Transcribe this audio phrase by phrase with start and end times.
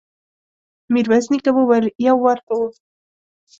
[0.93, 2.65] ميرويس نيکه وويل: يو وار کوو.